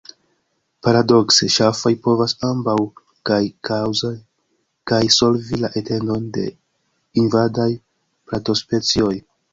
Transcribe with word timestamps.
Paradokse, 0.85 1.49
ŝafoj 1.55 1.91
povas 2.07 2.33
ambaŭ 2.47 2.75
kaj 3.31 3.39
kaŭzi 3.69 4.11
kaj 4.93 5.03
solvi 5.19 5.61
la 5.65 5.71
etendon 5.83 6.27
de 6.39 6.47
invadaj 7.25 7.71
plantospecioj. 8.31 9.17